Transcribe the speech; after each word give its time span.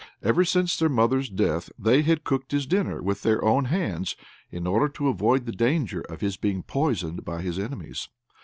Ever 0.23 0.43
since 0.45 0.75
their 0.77 0.89
mother's 0.89 1.29
death 1.29 1.69
they 1.77 2.01
had 2.01 2.23
cooked 2.23 2.53
his 2.53 2.65
dinner 2.65 3.03
with 3.03 3.21
their 3.21 3.45
own 3.45 3.65
hands, 3.65 4.15
in 4.49 4.65
order 4.65 4.89
to 4.89 5.09
avoid 5.09 5.45
the 5.45 5.51
danger 5.51 6.01
of 6.01 6.21
his 6.21 6.37
being 6.37 6.63
poisoned 6.63 7.23
by 7.23 7.43
his 7.43 7.59
enemies. 7.59 8.09